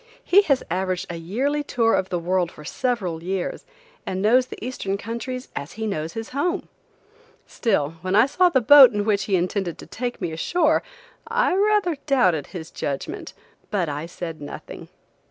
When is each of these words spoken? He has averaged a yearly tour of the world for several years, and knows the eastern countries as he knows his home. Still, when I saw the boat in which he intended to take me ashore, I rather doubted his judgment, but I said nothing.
He 0.23 0.41
has 0.49 0.63
averaged 0.71 1.05
a 1.11 1.15
yearly 1.17 1.61
tour 1.63 1.93
of 1.93 2.09
the 2.09 2.17
world 2.17 2.51
for 2.51 2.65
several 2.65 3.21
years, 3.21 3.65
and 4.03 4.19
knows 4.19 4.47
the 4.47 4.57
eastern 4.59 4.97
countries 4.97 5.49
as 5.55 5.73
he 5.73 5.85
knows 5.85 6.13
his 6.13 6.29
home. 6.29 6.69
Still, 7.45 7.97
when 8.01 8.15
I 8.15 8.25
saw 8.25 8.49
the 8.49 8.61
boat 8.61 8.91
in 8.93 9.05
which 9.05 9.25
he 9.25 9.35
intended 9.35 9.77
to 9.77 9.85
take 9.85 10.19
me 10.19 10.31
ashore, 10.31 10.81
I 11.27 11.53
rather 11.53 11.97
doubted 12.07 12.47
his 12.47 12.71
judgment, 12.71 13.33
but 13.69 13.89
I 13.89 14.07
said 14.07 14.41
nothing. 14.41 14.87